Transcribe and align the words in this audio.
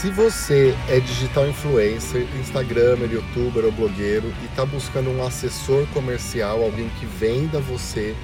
Se 0.00 0.10
você 0.10 0.76
é 0.88 1.00
digital 1.00 1.48
influencer, 1.48 2.24
Instagramer, 2.38 3.10
youtuber 3.10 3.64
ou 3.64 3.72
blogueiro 3.72 4.32
e 4.40 4.46
está 4.46 4.64
buscando 4.64 5.10
um 5.10 5.26
assessor 5.26 5.88
comercial, 5.88 6.62
alguém 6.62 6.88
que 7.00 7.04
venda 7.04 7.58
você, 7.58 8.14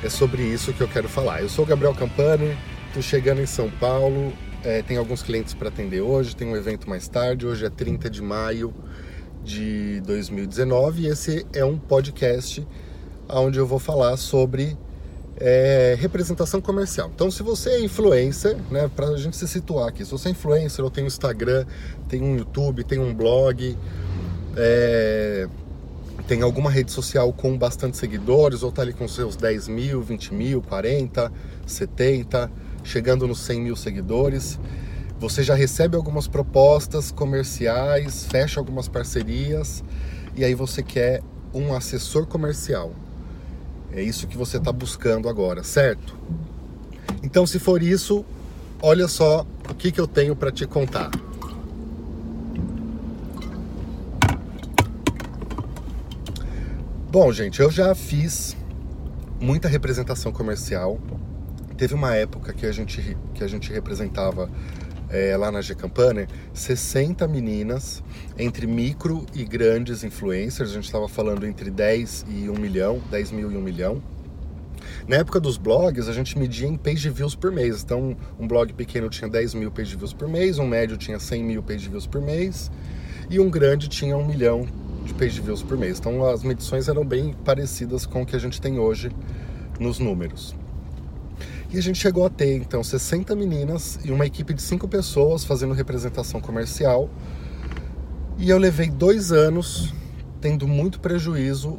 é 0.00 0.08
sobre 0.08 0.44
isso 0.44 0.72
que 0.72 0.80
eu 0.80 0.86
quero 0.86 1.08
falar. 1.08 1.42
Eu 1.42 1.48
sou 1.48 1.64
o 1.64 1.66
Gabriel 1.66 1.92
Campani, 1.92 2.56
estou 2.86 3.02
chegando 3.02 3.40
em 3.40 3.46
São 3.46 3.68
Paulo, 3.68 4.32
é, 4.62 4.80
tem 4.80 4.96
alguns 4.96 5.24
clientes 5.24 5.54
para 5.54 5.70
atender 5.70 6.02
hoje, 6.02 6.36
tem 6.36 6.46
um 6.46 6.54
evento 6.54 6.88
mais 6.88 7.08
tarde, 7.08 7.48
hoje 7.48 7.66
é 7.66 7.68
30 7.68 8.08
de 8.08 8.22
maio 8.22 8.72
de 9.42 10.00
2019 10.02 11.02
e 11.02 11.06
esse 11.08 11.44
é 11.52 11.64
um 11.64 11.76
podcast 11.76 12.64
onde 13.28 13.58
eu 13.58 13.66
vou 13.66 13.80
falar 13.80 14.16
sobre 14.16 14.78
é, 15.40 15.96
representação 15.98 16.60
comercial. 16.60 17.10
Então, 17.14 17.30
se 17.30 17.42
você 17.42 17.70
é 17.70 17.80
influencer, 17.80 18.56
né, 18.70 18.90
para 18.94 19.08
a 19.08 19.16
gente 19.16 19.36
se 19.36 19.48
situar 19.48 19.88
aqui, 19.88 20.04
se 20.04 20.10
você 20.10 20.28
é 20.28 20.32
influencer 20.32 20.84
ou 20.84 20.90
tem 20.90 21.02
um 21.02 21.06
Instagram, 21.06 21.64
tem 22.08 22.22
um 22.22 22.36
YouTube, 22.36 22.84
tem 22.84 22.98
um 22.98 23.14
blog, 23.14 23.76
é, 24.54 25.48
tem 26.28 26.42
alguma 26.42 26.70
rede 26.70 26.92
social 26.92 27.32
com 27.32 27.56
bastante 27.56 27.96
seguidores, 27.96 28.62
ou 28.62 28.68
está 28.68 28.82
ali 28.82 28.92
com 28.92 29.08
seus 29.08 29.34
10 29.34 29.68
mil, 29.68 30.02
20 30.02 30.34
mil, 30.34 30.60
40, 30.60 31.32
70, 31.66 32.50
chegando 32.84 33.26
nos 33.26 33.40
100 33.40 33.60
mil 33.62 33.76
seguidores, 33.76 34.58
você 35.18 35.42
já 35.42 35.54
recebe 35.54 35.96
algumas 35.96 36.28
propostas 36.28 37.10
comerciais, 37.10 38.26
fecha 38.26 38.60
algumas 38.60 38.88
parcerias, 38.88 39.82
e 40.36 40.44
aí 40.44 40.54
você 40.54 40.82
quer 40.82 41.22
um 41.52 41.74
assessor 41.74 42.26
comercial. 42.26 42.92
É 43.92 44.02
isso 44.02 44.26
que 44.26 44.36
você 44.36 44.56
está 44.56 44.70
buscando 44.70 45.28
agora, 45.28 45.64
certo? 45.64 46.16
Então, 47.22 47.46
se 47.46 47.58
for 47.58 47.82
isso, 47.82 48.24
olha 48.80 49.08
só 49.08 49.44
o 49.68 49.74
que, 49.74 49.90
que 49.90 50.00
eu 50.00 50.06
tenho 50.06 50.36
para 50.36 50.52
te 50.52 50.66
contar. 50.66 51.10
Bom, 57.10 57.32
gente, 57.32 57.60
eu 57.60 57.70
já 57.70 57.92
fiz 57.92 58.56
muita 59.40 59.66
representação 59.66 60.30
comercial. 60.30 61.00
Teve 61.76 61.94
uma 61.94 62.14
época 62.14 62.52
que 62.52 62.64
a 62.64 62.72
gente, 62.72 63.16
que 63.34 63.42
a 63.42 63.48
gente 63.48 63.72
representava 63.72 64.48
é, 65.10 65.36
lá 65.36 65.50
na 65.50 65.60
G-Campana, 65.60 66.26
60 66.54 67.26
meninas, 67.26 68.02
entre 68.38 68.66
micro 68.66 69.26
e 69.34 69.44
grandes 69.44 70.04
influencers, 70.04 70.70
a 70.70 70.74
gente 70.74 70.84
estava 70.84 71.08
falando 71.08 71.44
entre 71.46 71.70
10 71.70 72.26
e 72.28 72.48
1 72.48 72.54
milhão, 72.54 73.00
10 73.10 73.32
mil 73.32 73.50
e 73.50 73.56
1 73.56 73.60
milhão. 73.60 74.02
Na 75.06 75.16
época 75.16 75.40
dos 75.40 75.56
blogs, 75.56 76.08
a 76.08 76.12
gente 76.12 76.38
media 76.38 76.68
em 76.68 76.76
page 76.76 77.10
views 77.10 77.34
por 77.34 77.50
mês. 77.50 77.82
Então, 77.82 78.16
um 78.38 78.46
blog 78.46 78.72
pequeno 78.72 79.08
tinha 79.08 79.28
10 79.28 79.54
mil 79.54 79.70
page 79.70 79.96
views 79.96 80.12
por 80.12 80.28
mês, 80.28 80.58
um 80.58 80.66
médio 80.66 80.96
tinha 80.96 81.18
100 81.18 81.44
mil 81.44 81.62
page 81.62 81.88
views 81.88 82.06
por 82.06 82.20
mês, 82.20 82.70
e 83.28 83.40
um 83.40 83.50
grande 83.50 83.88
tinha 83.88 84.16
1 84.16 84.26
milhão 84.26 84.66
de 85.04 85.12
page 85.14 85.40
views 85.40 85.62
por 85.62 85.76
mês. 85.76 85.98
Então, 85.98 86.24
as 86.24 86.44
medições 86.44 86.88
eram 86.88 87.04
bem 87.04 87.34
parecidas 87.44 88.06
com 88.06 88.22
o 88.22 88.26
que 88.26 88.36
a 88.36 88.38
gente 88.38 88.60
tem 88.60 88.78
hoje 88.78 89.10
nos 89.78 89.98
números. 89.98 90.54
E 91.72 91.78
a 91.78 91.82
gente 91.82 92.00
chegou 92.00 92.26
a 92.26 92.30
ter 92.30 92.56
então 92.56 92.82
60 92.82 93.34
meninas 93.36 94.00
e 94.04 94.10
uma 94.10 94.26
equipe 94.26 94.52
de 94.52 94.60
5 94.60 94.88
pessoas 94.88 95.44
fazendo 95.44 95.72
representação 95.72 96.40
comercial. 96.40 97.08
E 98.36 98.50
eu 98.50 98.58
levei 98.58 98.90
dois 98.90 99.30
anos 99.30 99.94
tendo 100.40 100.66
muito 100.66 100.98
prejuízo 100.98 101.78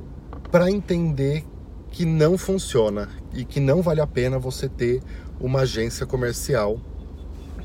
para 0.50 0.72
entender 0.72 1.44
que 1.92 2.06
não 2.06 2.38
funciona 2.38 3.10
e 3.34 3.44
que 3.44 3.60
não 3.60 3.82
vale 3.82 4.00
a 4.00 4.08
pena 4.08 4.40
você 4.40 4.70
ter 4.70 5.02
uma 5.42 5.62
agência 5.62 6.06
comercial 6.06 6.80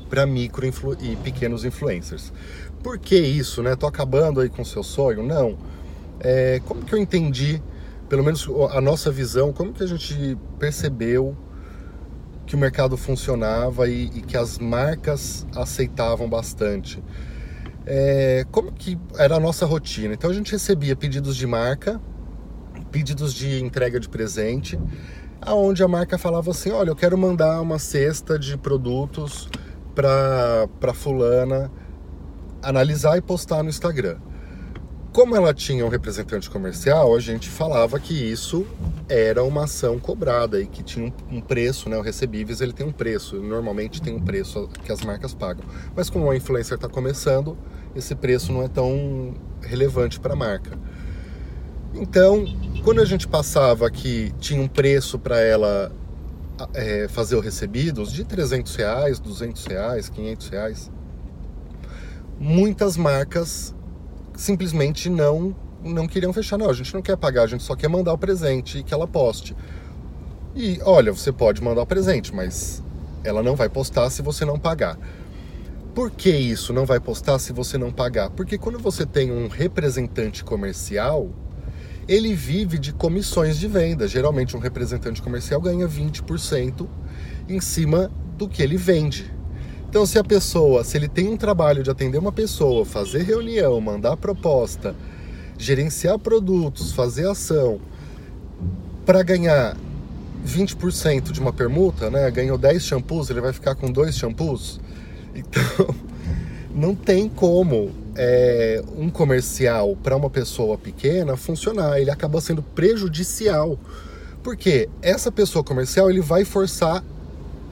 para 0.09 0.25
micro 0.25 0.67
e 0.99 1.15
pequenos 1.17 1.63
influencers. 1.63 2.33
Por 2.83 2.97
que 2.99 3.17
isso, 3.17 3.63
né? 3.63 3.73
Tô 3.75 3.87
acabando 3.87 4.41
aí 4.41 4.49
com 4.49 4.63
o 4.63 4.65
seu 4.65 4.83
sonho? 4.83 5.23
Não. 5.23 5.57
É, 6.19 6.59
como 6.65 6.83
que 6.83 6.93
eu 6.93 6.99
entendi, 6.99 7.61
pelo 8.09 8.23
menos 8.23 8.49
a 8.71 8.81
nossa 8.81 9.09
visão, 9.11 9.53
como 9.53 9.71
que 9.71 9.83
a 9.83 9.87
gente 9.87 10.37
percebeu 10.59 11.37
que 12.47 12.55
o 12.55 12.57
mercado 12.57 12.95
funcionava 12.95 13.89
e, 13.89 14.05
e 14.05 14.21
que 14.21 14.37
as 14.37 14.57
marcas 14.57 15.45
aceitavam 15.53 16.29
bastante. 16.29 17.03
É, 17.85 18.45
como 18.51 18.71
que 18.71 18.97
era 19.17 19.35
a 19.35 19.39
nossa 19.39 19.65
rotina? 19.65 20.13
Então 20.13 20.29
a 20.29 20.33
gente 20.33 20.53
recebia 20.53 20.95
pedidos 20.95 21.35
de 21.35 21.45
marca, 21.45 22.01
pedidos 22.89 23.33
de 23.33 23.61
entrega 23.61 23.99
de 23.99 24.07
presente, 24.07 24.79
aonde 25.41 25.83
a 25.83 25.87
marca 25.89 26.17
falava 26.17 26.51
assim, 26.51 26.71
olha, 26.71 26.89
eu 26.89 26.95
quero 26.95 27.17
mandar 27.17 27.61
uma 27.61 27.77
cesta 27.77 28.39
de 28.39 28.57
produtos 28.57 29.49
para 29.93 30.93
fulana 30.93 31.69
analisar 32.61 33.17
e 33.17 33.21
postar 33.21 33.61
no 33.61 33.69
Instagram. 33.69 34.17
Como 35.17 35.35
ela 35.35 35.51
tinha 35.51 35.83
um 35.83 35.89
representante 35.89 36.47
comercial, 36.47 37.15
a 37.15 37.19
gente 37.19 37.49
falava 37.49 37.99
que 37.99 38.13
isso 38.13 38.67
era 39.09 39.43
uma 39.43 39.63
ação 39.63 39.97
cobrada 39.97 40.61
e 40.61 40.67
que 40.67 40.83
tinha 40.83 41.11
um 41.31 41.41
preço, 41.41 41.89
né? 41.89 41.97
O 41.97 42.03
recebíveis 42.03 42.61
ele 42.61 42.71
tem 42.71 42.85
um 42.85 42.91
preço, 42.91 43.37
normalmente 43.37 43.99
tem 43.99 44.13
um 44.13 44.21
preço 44.21 44.69
que 44.83 44.91
as 44.91 45.01
marcas 45.01 45.33
pagam. 45.33 45.65
Mas 45.95 46.07
como 46.07 46.29
a 46.29 46.37
influencer 46.37 46.75
está 46.75 46.87
começando, 46.87 47.57
esse 47.95 48.13
preço 48.13 48.53
não 48.53 48.61
é 48.61 48.67
tão 48.67 49.33
relevante 49.59 50.19
para 50.19 50.33
a 50.33 50.35
marca. 50.35 50.77
Então, 51.95 52.45
quando 52.83 53.01
a 53.01 53.05
gente 53.05 53.27
passava 53.27 53.89
que 53.89 54.31
tinha 54.39 54.61
um 54.61 54.67
preço 54.67 55.17
para 55.17 55.39
ela 55.39 55.91
é, 56.75 57.07
fazer 57.07 57.35
o 57.35 57.39
recebidos 57.39 58.13
de 58.13 58.23
300 58.23 58.75
reais, 58.75 59.19
200 59.19 59.65
reais, 59.65 60.09
500 60.09 60.49
reais, 60.49 60.91
muitas 62.39 62.95
marcas 62.95 63.75
simplesmente 64.37 65.09
não 65.09 65.53
não 65.83 66.07
queriam 66.07 66.33
fechar. 66.33 66.57
Não, 66.57 66.69
a 66.69 66.73
gente 66.73 66.93
não 66.93 67.01
quer 67.01 67.17
pagar, 67.17 67.43
a 67.43 67.47
gente 67.47 67.63
só 67.63 67.75
quer 67.75 67.87
mandar 67.87 68.13
o 68.13 68.17
presente 68.17 68.79
e 68.79 68.83
que 68.83 68.93
ela 68.93 69.07
poste. 69.07 69.55
E 70.55 70.79
olha, 70.83 71.11
você 71.11 71.31
pode 71.31 71.61
mandar 71.61 71.81
o 71.81 71.85
presente, 71.85 72.33
mas 72.33 72.83
ela 73.23 73.43
não 73.43 73.55
vai 73.55 73.69
postar 73.69 74.09
se 74.09 74.21
você 74.21 74.43
não 74.43 74.57
pagar. 74.57 74.97
Por 75.93 76.11
que 76.11 76.29
isso 76.29 76.73
não 76.73 76.85
vai 76.85 76.99
postar 76.99 77.39
se 77.39 77.53
você 77.53 77.77
não 77.77 77.91
pagar? 77.91 78.29
Porque 78.29 78.57
quando 78.57 78.79
você 78.79 79.05
tem 79.05 79.31
um 79.31 79.47
representante 79.47 80.43
comercial, 80.43 81.29
ele 82.07 82.33
vive 82.33 82.77
de 82.77 82.93
comissões 82.93 83.57
de 83.57 83.67
venda. 83.67 84.07
Geralmente 84.07 84.55
um 84.55 84.59
representante 84.59 85.21
comercial 85.21 85.59
ganha 85.59 85.87
20% 85.87 86.87
em 87.49 87.59
cima 87.59 88.11
do 88.37 88.47
que 88.47 88.61
ele 88.61 88.77
vende. 88.77 89.36
Então, 89.97 90.05
se 90.05 90.19
a 90.19 90.23
pessoa, 90.23 90.83
se 90.83 90.95
ele 90.95 91.07
tem 91.07 91.27
um 91.27 91.35
trabalho 91.35 91.81
de 91.81 91.89
atender 91.89 92.19
uma 92.19 92.31
pessoa, 92.31 92.85
fazer 92.85 93.23
reunião, 93.23 93.81
mandar 93.81 94.15
proposta, 94.15 94.95
gerenciar 95.57 96.19
produtos, 96.19 96.91
fazer 96.91 97.27
ação, 97.27 97.81
para 99.07 99.23
ganhar 99.23 99.75
20% 100.45 101.31
de 101.31 101.39
uma 101.39 101.51
permuta, 101.51 102.11
né? 102.11 102.29
Ganhou 102.29 102.59
10 102.59 102.83
shampoos, 102.83 103.31
ele 103.31 103.41
vai 103.41 103.51
ficar 103.51 103.73
com 103.73 103.91
dois 103.91 104.15
shampoos. 104.15 104.79
Então, 105.33 105.95
não 106.75 106.93
tem 106.93 107.27
como 107.27 107.89
é, 108.15 108.83
um 108.95 109.09
comercial 109.09 109.97
para 110.03 110.15
uma 110.15 110.29
pessoa 110.29 110.77
pequena 110.77 111.35
funcionar. 111.35 111.99
Ele 111.99 112.11
acaba 112.11 112.39
sendo 112.39 112.61
prejudicial. 112.61 113.79
Porque 114.43 114.87
essa 115.01 115.31
pessoa 115.31 115.63
comercial 115.63 116.07
ele 116.07 116.21
vai 116.21 116.45
forçar 116.45 117.03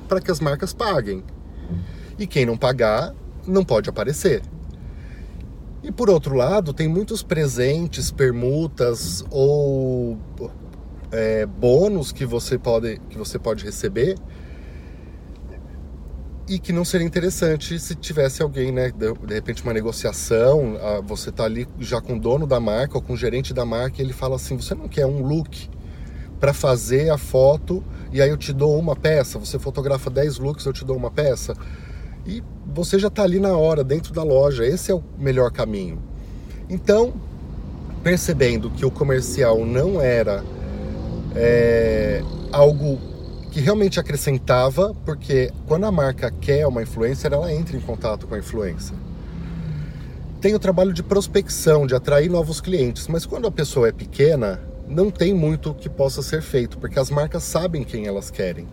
para 0.08 0.20
que 0.20 0.32
as 0.32 0.40
marcas 0.40 0.74
paguem. 0.74 1.24
E 2.18 2.26
quem 2.26 2.46
não 2.46 2.58
pagar 2.58 3.14
não 3.46 3.64
pode 3.64 3.90
aparecer. 3.90 4.42
E 5.84 5.92
por 5.92 6.10
outro 6.10 6.36
lado, 6.36 6.74
tem 6.74 6.88
muitos 6.88 7.22
presentes, 7.22 8.10
permutas 8.10 9.24
ou 9.30 10.18
é, 11.12 11.46
bônus 11.46 12.12
que 12.12 12.26
você 12.26 12.58
pode, 12.58 13.00
que 13.10 13.18
você 13.18 13.38
pode 13.38 13.64
receber 13.64 14.16
e 16.48 16.60
que 16.60 16.72
não 16.72 16.86
seria 16.86 17.06
interessante 17.06 17.80
se 17.80 17.96
tivesse 17.96 18.42
alguém, 18.42 18.72
né, 18.72 18.92
de, 18.92 19.34
repente 19.34 19.64
uma 19.64 19.74
negociação, 19.74 20.76
você 21.04 21.32
tá 21.32 21.44
ali 21.44 21.68
já 21.80 22.00
com 22.00 22.16
o 22.18 22.20
dono 22.20 22.46
da 22.46 22.60
marca 22.60 22.98
ou 22.98 23.02
com 23.02 23.14
o 23.14 23.18
gerente 23.18 23.54
da 23.54 23.66
marca 23.66 24.00
e 24.00 24.06
ele 24.06 24.14
fala 24.14 24.36
assim, 24.36 24.56
você 24.56 24.76
não 24.76 24.88
quer 24.88 25.08
um 25.08 25.26
look 25.26 25.70
para 26.40 26.54
fazer 26.54 27.10
a 27.10 27.18
foto 27.18 27.84
e 28.12 28.22
aí 28.22 28.30
eu 28.30 28.38
te 28.38 28.54
dou 28.54 28.78
uma 28.78 28.96
peça, 28.96 29.40
você 29.40 29.58
fotografa 29.58 30.10
10 30.10 30.38
looks, 30.38 30.66
eu 30.66 30.74
te 30.74 30.86
dou 30.86 30.96
uma 30.96 31.10
peça 31.10 31.56
e 32.26 32.44
você 32.74 32.98
já 32.98 33.08
está 33.08 33.24
ali 33.24 33.40
na 33.40 33.56
hora, 33.56 33.84
dentro 33.84 34.14
da 34.14 34.24
loja. 34.24 34.66
Esse 34.66 34.92
é 34.92 34.96
o 34.96 35.04
melhor 35.18 35.52
caminho. 35.52 36.00
Então, 36.70 37.14
percebendo 38.04 38.70
que 38.70 38.86
o 38.86 38.92
comercial 38.92 39.66
não 39.66 40.02
era 40.02 40.44
é, 41.36 42.24
algo 42.52 43.00
que 43.52 43.60
realmente 43.60 44.00
acrescentava, 44.00 44.94
porque 45.06 45.52
quando 45.66 45.86
a 45.86 45.92
marca 45.92 46.30
quer 46.30 46.68
uma 46.68 46.82
influencer, 46.82 47.32
ela 47.32 47.54
entra 47.54 47.78
em 47.78 47.80
contato 47.80 48.28
com 48.28 48.36
a 48.36 48.40
influencer. 48.40 48.96
Tem 50.42 50.54
o 50.54 50.60
trabalho 50.60 50.94
de 50.94 51.02
prospecção, 51.02 51.88
de 51.88 51.96
atrair 51.96 52.30
novos 52.30 52.60
clientes, 52.60 53.08
mas 53.08 53.26
quando 53.26 53.48
a 53.48 53.52
pessoa 53.52 53.88
é 53.88 53.92
pequena, 53.92 54.60
não 54.88 55.10
tem 55.10 55.34
muito 55.34 55.74
que 55.74 55.90
possa 55.90 56.22
ser 56.22 56.42
feito, 56.42 56.78
porque 56.78 57.00
as 57.00 57.10
marcas 57.10 57.44
sabem 57.44 57.84
quem 57.84 58.06
elas 58.06 58.30
querem. 58.30 58.68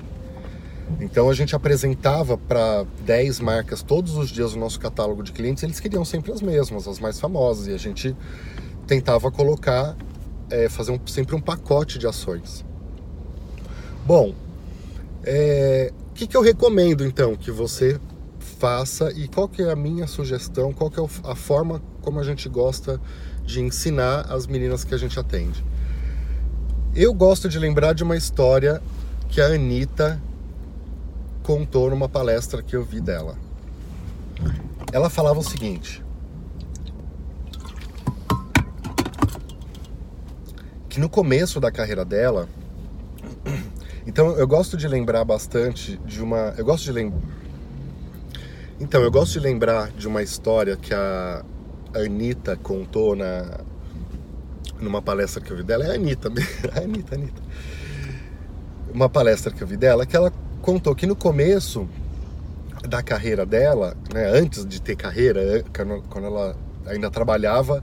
Então 1.00 1.28
a 1.28 1.34
gente 1.34 1.54
apresentava 1.54 2.36
para 2.36 2.84
10 3.04 3.40
marcas 3.40 3.82
todos 3.82 4.16
os 4.16 4.30
dias 4.30 4.54
o 4.54 4.58
nosso 4.58 4.78
catálogo 4.78 5.22
de 5.22 5.32
clientes, 5.32 5.62
eles 5.62 5.80
queriam 5.80 6.04
sempre 6.04 6.32
as 6.32 6.40
mesmas, 6.40 6.86
as 6.86 6.98
mais 6.98 7.18
famosas, 7.18 7.66
e 7.66 7.72
a 7.72 7.78
gente 7.78 8.16
tentava 8.86 9.30
colocar, 9.30 9.96
é, 10.50 10.68
fazer 10.68 10.92
um, 10.92 11.00
sempre 11.06 11.34
um 11.34 11.40
pacote 11.40 11.98
de 11.98 12.06
ações. 12.06 12.64
Bom, 14.04 14.30
o 14.30 14.34
é, 15.24 15.92
que, 16.14 16.26
que 16.26 16.36
eu 16.36 16.42
recomendo 16.42 17.04
então 17.04 17.36
que 17.36 17.50
você 17.50 17.98
faça 18.38 19.12
e 19.12 19.28
qual 19.28 19.48
que 19.48 19.62
é 19.62 19.70
a 19.70 19.76
minha 19.76 20.06
sugestão, 20.06 20.72
qual 20.72 20.90
que 20.90 21.00
é 21.00 21.04
a 21.24 21.34
forma 21.34 21.82
como 22.00 22.20
a 22.20 22.24
gente 22.24 22.48
gosta 22.48 23.00
de 23.44 23.60
ensinar 23.60 24.32
as 24.32 24.46
meninas 24.46 24.84
que 24.84 24.94
a 24.94 24.98
gente 24.98 25.18
atende. 25.18 25.64
Eu 26.94 27.14
gosto 27.14 27.48
de 27.48 27.58
lembrar 27.58 27.94
de 27.94 28.02
uma 28.02 28.16
história 28.16 28.82
que 29.28 29.40
a 29.40 29.46
Anitta 29.46 30.20
contou 31.42 31.90
numa 31.90 32.08
palestra 32.08 32.62
que 32.62 32.74
eu 32.74 32.84
vi 32.84 33.00
dela. 33.00 33.36
Ela 34.92 35.10
falava 35.10 35.38
o 35.40 35.42
seguinte: 35.42 36.04
que 40.88 41.00
no 41.00 41.08
começo 41.08 41.60
da 41.60 41.70
carreira 41.70 42.04
dela, 42.04 42.48
então 44.06 44.32
eu 44.36 44.46
gosto 44.46 44.76
de 44.76 44.86
lembrar 44.88 45.24
bastante 45.24 45.96
de 46.04 46.22
uma, 46.22 46.54
eu 46.56 46.64
gosto 46.64 46.84
de 46.84 46.92
lembrar 46.92 47.20
então, 48.82 49.00
eu 49.00 49.12
gosto 49.12 49.34
de 49.34 49.38
lembrar 49.38 49.92
de 49.92 50.08
uma 50.08 50.24
história 50.24 50.76
que 50.76 50.92
a 50.92 51.44
Anitta 51.94 52.56
contou 52.56 53.14
na, 53.14 53.60
numa 54.80 55.00
palestra 55.00 55.40
que 55.40 55.52
eu 55.52 55.56
vi 55.56 55.62
dela. 55.62 55.84
É 55.84 55.90
a 55.90 55.94
Anitta, 55.94 56.28
a 56.74 56.80
Anitta, 56.80 57.14
a 57.14 57.18
Anitta. 57.18 57.42
Uma 58.92 59.08
palestra 59.08 59.52
que 59.52 59.62
eu 59.62 59.68
vi 59.68 59.76
dela, 59.76 60.04
que 60.04 60.16
ela 60.16 60.32
contou 60.62 60.94
que 60.94 61.06
no 61.06 61.16
começo 61.16 61.88
da 62.88 63.02
carreira 63.02 63.44
dela, 63.44 63.96
né, 64.14 64.26
antes 64.28 64.64
de 64.64 64.80
ter 64.80 64.96
carreira, 64.96 65.64
quando 66.08 66.26
ela 66.26 66.56
ainda 66.86 67.10
trabalhava 67.10 67.82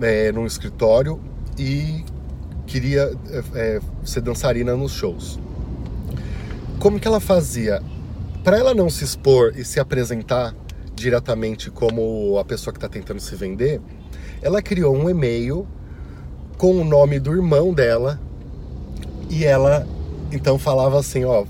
é, 0.00 0.30
num 0.30 0.46
escritório 0.46 1.20
e 1.58 2.04
queria 2.66 3.10
é, 3.54 3.80
ser 4.04 4.20
dançarina 4.20 4.76
nos 4.76 4.92
shows. 4.92 5.40
Como 6.78 7.00
que 7.00 7.08
ela 7.08 7.20
fazia? 7.20 7.82
Para 8.44 8.58
ela 8.58 8.74
não 8.74 8.88
se 8.88 9.02
expor 9.02 9.54
e 9.56 9.64
se 9.64 9.80
apresentar 9.80 10.54
diretamente 10.94 11.70
como 11.70 12.38
a 12.38 12.44
pessoa 12.44 12.72
que 12.72 12.78
está 12.78 12.88
tentando 12.88 13.20
se 13.20 13.34
vender, 13.34 13.80
ela 14.42 14.60
criou 14.60 14.94
um 14.94 15.08
e-mail 15.08 15.66
com 16.56 16.80
o 16.80 16.84
nome 16.84 17.18
do 17.18 17.32
irmão 17.32 17.72
dela 17.72 18.20
e 19.30 19.44
ela 19.44 19.86
então 20.30 20.58
falava 20.58 20.98
assim, 20.98 21.24
ó, 21.24 21.44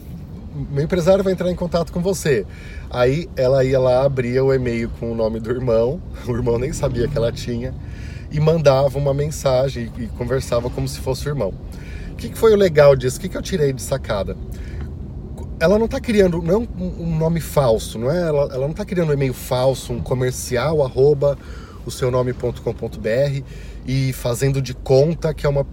meu 0.70 0.84
empresário 0.84 1.22
vai 1.22 1.32
entrar 1.32 1.50
em 1.50 1.54
contato 1.54 1.92
com 1.92 2.00
você. 2.00 2.44
Aí 2.90 3.28
ela 3.36 3.64
ia 3.64 3.78
lá, 3.78 4.04
abria 4.04 4.44
o 4.44 4.52
e-mail 4.52 4.90
com 4.98 5.12
o 5.12 5.14
nome 5.14 5.40
do 5.40 5.50
irmão, 5.50 6.00
o 6.26 6.32
irmão 6.32 6.58
nem 6.58 6.72
sabia 6.72 7.06
que 7.06 7.16
ela 7.16 7.30
tinha, 7.30 7.74
e 8.30 8.40
mandava 8.40 8.98
uma 8.98 9.14
mensagem 9.14 9.90
e 9.98 10.06
conversava 10.08 10.68
como 10.68 10.88
se 10.88 11.00
fosse 11.00 11.26
o 11.26 11.30
irmão. 11.30 11.54
O 12.12 12.16
que, 12.16 12.34
foi 12.34 12.52
o 12.52 12.56
legal 12.56 12.96
disso? 12.96 13.18
O 13.18 13.20
que, 13.20 13.28
que 13.28 13.36
eu 13.36 13.42
tirei 13.42 13.72
de 13.72 13.80
sacada? 13.80 14.36
Ela 15.60 15.78
não 15.78 15.86
está 15.86 16.00
criando 16.00 16.42
não 16.42 16.66
um 16.78 17.16
nome 17.16 17.40
falso, 17.40 17.98
não 17.98 18.10
é? 18.10 18.20
Ela, 18.20 18.42
ela 18.52 18.60
não 18.60 18.70
está 18.70 18.84
criando 18.84 19.10
um 19.10 19.12
e-mail 19.12 19.32
falso, 19.32 19.92
um 19.92 20.00
comercial 20.00 20.84
arroba 20.84 21.38
o 21.86 21.90
seu 21.90 22.10
nome.com.br 22.10 23.42
e 23.86 24.12
fazendo 24.12 24.60
de 24.60 24.74
conta 24.74 25.32
que 25.32 25.46
é 25.46 25.48
uma. 25.48 25.66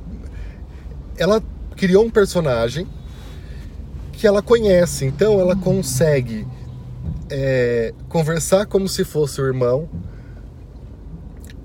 Ela 1.18 1.42
criou 1.76 2.06
um 2.06 2.10
personagem 2.10 2.88
que 4.15 4.25
ela 4.25 4.41
conhece, 4.41 5.06
então 5.06 5.39
ela 5.39 5.56
consegue 5.56 6.47
é, 7.29 7.94
conversar 8.09 8.65
como 8.65 8.88
se 8.88 9.03
fosse 9.03 9.41
o 9.41 9.45
irmão, 9.45 9.89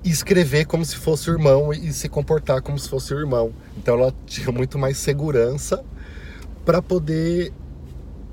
escrever 0.03 0.65
como 0.65 0.83
se 0.83 0.95
fosse 0.95 1.29
o 1.29 1.33
irmão 1.33 1.71
e 1.71 1.93
se 1.93 2.09
comportar 2.09 2.61
como 2.61 2.77
se 2.77 2.89
fosse 2.89 3.13
o 3.13 3.19
irmão. 3.19 3.53
Então 3.77 3.99
ela 3.99 4.13
tinha 4.25 4.51
muito 4.51 4.77
mais 4.77 4.97
segurança 4.97 5.83
para 6.65 6.81
poder 6.81 7.53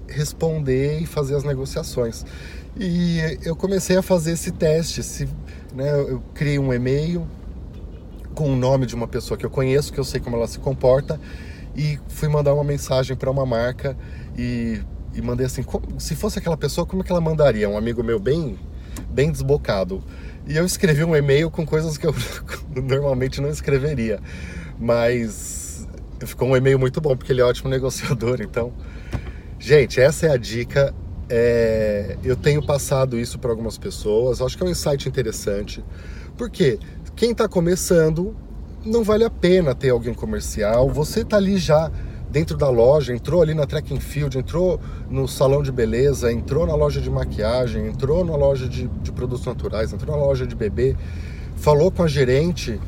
responder 0.06 1.00
e 1.00 1.06
fazer 1.06 1.36
as 1.36 1.44
negociações. 1.44 2.24
E 2.78 3.18
eu 3.44 3.54
comecei 3.54 3.96
a 3.96 4.02
fazer 4.02 4.32
esse 4.32 4.52
teste. 4.52 5.02
Se, 5.02 5.28
né, 5.74 6.00
eu 6.00 6.22
criei 6.34 6.58
um 6.58 6.72
e-mail 6.72 7.26
com 8.34 8.52
o 8.52 8.56
nome 8.56 8.86
de 8.86 8.94
uma 8.94 9.08
pessoa 9.08 9.36
que 9.36 9.44
eu 9.44 9.50
conheço, 9.50 9.92
que 9.92 9.98
eu 9.98 10.04
sei 10.04 10.20
como 10.20 10.36
ela 10.36 10.46
se 10.46 10.58
comporta, 10.58 11.20
e 11.78 11.96
fui 12.08 12.28
mandar 12.28 12.52
uma 12.52 12.64
mensagem 12.64 13.16
para 13.16 13.30
uma 13.30 13.46
marca 13.46 13.96
e, 14.36 14.80
e 15.14 15.22
mandei 15.22 15.46
assim: 15.46 15.62
como, 15.62 16.00
se 16.00 16.16
fosse 16.16 16.40
aquela 16.40 16.56
pessoa, 16.56 16.84
como 16.84 17.02
é 17.02 17.06
que 17.06 17.12
ela 17.12 17.20
mandaria? 17.20 17.68
Um 17.68 17.78
amigo 17.78 18.02
meu 18.02 18.18
bem, 18.18 18.58
bem 19.08 19.30
desbocado. 19.30 20.02
E 20.44 20.56
eu 20.56 20.66
escrevi 20.66 21.04
um 21.04 21.14
e-mail 21.14 21.50
com 21.52 21.64
coisas 21.64 21.96
que 21.96 22.04
eu 22.04 22.12
normalmente 22.74 23.40
não 23.40 23.48
escreveria. 23.48 24.18
Mas 24.76 25.86
ficou 26.26 26.48
um 26.48 26.56
e-mail 26.56 26.80
muito 26.80 27.00
bom, 27.00 27.16
porque 27.16 27.30
ele 27.30 27.42
é 27.42 27.44
um 27.44 27.48
ótimo 27.48 27.70
negociador. 27.70 28.40
Então, 28.42 28.72
gente, 29.56 30.00
essa 30.00 30.26
é 30.26 30.30
a 30.32 30.36
dica. 30.36 30.92
É, 31.30 32.16
eu 32.24 32.34
tenho 32.34 32.64
passado 32.64 33.16
isso 33.16 33.38
para 33.38 33.50
algumas 33.50 33.78
pessoas. 33.78 34.42
Acho 34.42 34.56
que 34.56 34.64
é 34.64 34.66
um 34.66 34.70
insight 34.70 35.08
interessante. 35.08 35.84
Porque 36.36 36.80
quem 37.14 37.30
está 37.30 37.46
começando, 37.46 38.34
não 38.84 39.02
vale 39.02 39.24
a 39.24 39.30
pena 39.30 39.74
ter 39.74 39.90
alguém 39.90 40.14
comercial. 40.14 40.88
Você 40.90 41.20
está 41.20 41.36
ali 41.36 41.56
já 41.56 41.90
dentro 42.30 42.56
da 42.56 42.68
loja, 42.68 43.14
entrou 43.14 43.42
ali 43.42 43.54
na 43.54 43.66
track 43.66 43.94
and 43.94 44.00
field, 44.00 44.36
entrou 44.38 44.78
no 45.08 45.26
salão 45.26 45.62
de 45.62 45.72
beleza, 45.72 46.30
entrou 46.30 46.66
na 46.66 46.74
loja 46.74 47.00
de 47.00 47.10
maquiagem, 47.10 47.86
entrou 47.86 48.24
na 48.24 48.36
loja 48.36 48.68
de, 48.68 48.86
de 48.86 49.10
produtos 49.12 49.46
naturais, 49.46 49.92
entrou 49.92 50.16
na 50.16 50.22
loja 50.22 50.46
de 50.46 50.54
bebê, 50.54 50.96
falou 51.56 51.90
com 51.90 52.02
a 52.02 52.08
gerente. 52.08 52.80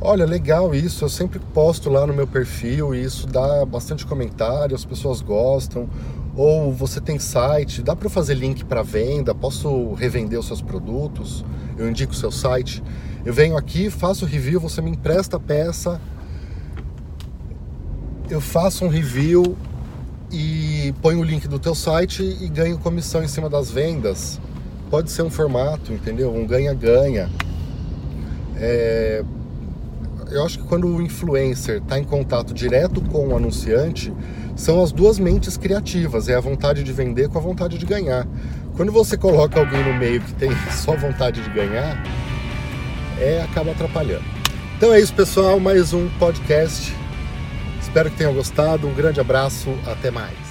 Olha, 0.00 0.24
legal 0.26 0.74
isso, 0.74 1.04
eu 1.04 1.08
sempre 1.08 1.38
posto 1.54 1.88
lá 1.88 2.04
no 2.06 2.12
meu 2.12 2.26
perfil 2.26 2.92
e 2.92 3.04
isso 3.04 3.26
dá 3.26 3.64
bastante 3.64 4.04
comentário, 4.04 4.74
as 4.74 4.84
pessoas 4.84 5.20
gostam. 5.20 5.88
Ou 6.34 6.72
você 6.72 7.00
tem 7.00 7.18
site, 7.18 7.82
dá 7.82 7.94
para 7.94 8.08
fazer 8.08 8.34
link 8.34 8.64
para 8.64 8.82
venda, 8.82 9.34
posso 9.34 9.92
revender 9.94 10.38
os 10.38 10.46
seus 10.46 10.62
produtos, 10.62 11.44
eu 11.76 11.88
indico 11.88 12.12
o 12.12 12.16
seu 12.16 12.30
site. 12.30 12.82
Eu 13.24 13.32
venho 13.32 13.56
aqui, 13.56 13.90
faço 13.90 14.24
review, 14.24 14.58
você 14.58 14.80
me 14.80 14.90
empresta 14.90 15.36
a 15.36 15.40
peça, 15.40 16.00
eu 18.30 18.40
faço 18.40 18.84
um 18.84 18.88
review 18.88 19.56
e 20.30 20.94
ponho 21.02 21.20
o 21.20 21.22
link 21.22 21.46
do 21.46 21.58
teu 21.58 21.74
site 21.74 22.22
e 22.40 22.48
ganho 22.48 22.78
comissão 22.78 23.22
em 23.22 23.28
cima 23.28 23.50
das 23.50 23.70
vendas. 23.70 24.40
Pode 24.88 25.10
ser 25.10 25.22
um 25.22 25.30
formato, 25.30 25.92
entendeu? 25.92 26.34
Um 26.34 26.46
ganha-ganha. 26.46 27.30
É... 28.56 29.22
Eu 30.30 30.44
acho 30.46 30.60
que 30.60 30.64
quando 30.64 30.86
o 30.86 31.02
influencer 31.02 31.78
está 31.78 31.98
em 31.98 32.04
contato 32.04 32.54
direto 32.54 33.02
com 33.02 33.28
o 33.28 33.36
anunciante, 33.36 34.10
são 34.56 34.82
as 34.82 34.92
duas 34.92 35.18
mentes 35.18 35.56
criativas, 35.56 36.28
é 36.28 36.34
a 36.34 36.40
vontade 36.40 36.82
de 36.82 36.92
vender 36.92 37.28
com 37.28 37.38
a 37.38 37.40
vontade 37.40 37.78
de 37.78 37.86
ganhar. 37.86 38.26
Quando 38.76 38.92
você 38.92 39.16
coloca 39.16 39.58
alguém 39.60 39.82
no 39.84 39.94
meio 39.94 40.20
que 40.20 40.32
tem 40.34 40.50
só 40.72 40.96
vontade 40.96 41.42
de 41.42 41.50
ganhar, 41.50 42.02
é 43.18 43.42
acaba 43.42 43.72
atrapalhando. 43.72 44.24
Então 44.76 44.92
é 44.92 45.00
isso, 45.00 45.14
pessoal, 45.14 45.60
mais 45.60 45.92
um 45.92 46.08
podcast 46.18 46.92
Espero 47.92 48.10
que 48.10 48.16
tenham 48.16 48.32
gostado. 48.32 48.88
Um 48.88 48.94
grande 48.94 49.20
abraço. 49.20 49.68
Até 49.86 50.10
mais. 50.10 50.41